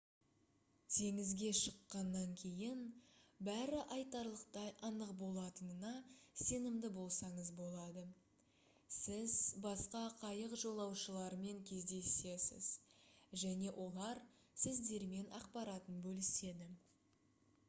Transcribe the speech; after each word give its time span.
теңізге 0.93 1.49
шыққаннан 1.57 2.31
кейін 2.43 2.79
бәрі 3.49 3.81
айтарлықтай 3.95 4.69
анық 4.87 5.11
болатынына 5.19 5.91
сенімді 6.45 6.89
болсаңыз 6.95 7.51
болады 7.59 8.05
сіз 8.95 9.35
басқа 9.67 10.01
қайық 10.23 10.55
жолаушыларымен 10.63 11.59
кездесесіз 11.73 12.71
және 13.43 13.75
олар 13.85 14.23
сіздермен 14.63 15.29
ақпаратын 15.43 16.01
бөліседі 16.07 16.71